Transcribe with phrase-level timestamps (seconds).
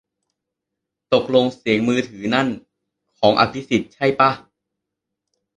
[1.13, 2.47] ตกลงเสียงมือถือนั่น
[3.19, 4.31] ของอภิสิทธิ์ใช่ป่ะ